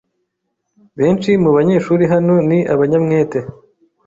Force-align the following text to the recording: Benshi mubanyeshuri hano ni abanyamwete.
Benshi 0.99 1.29
mubanyeshuri 1.43 2.03
hano 2.13 2.35
ni 2.49 2.59
abanyamwete. 2.73 3.39